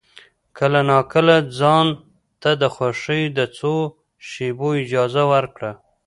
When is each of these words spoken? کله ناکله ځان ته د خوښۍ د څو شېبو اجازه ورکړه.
کله 0.57 0.79
ناکله 0.89 1.35
ځان 1.59 1.87
ته 2.41 2.49
د 2.61 2.63
خوښۍ 2.75 3.23
د 3.37 3.39
څو 3.57 3.73
شېبو 4.27 4.69
اجازه 4.83 5.23
ورکړه. 5.33 5.71